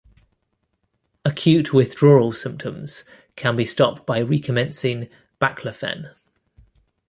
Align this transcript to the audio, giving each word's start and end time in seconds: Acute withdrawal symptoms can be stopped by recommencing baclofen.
Acute 1.23 1.73
withdrawal 1.75 2.31
symptoms 2.33 3.03
can 3.35 3.55
be 3.55 3.65
stopped 3.65 4.07
by 4.07 4.19
recommencing 4.19 5.07
baclofen. 5.39 6.09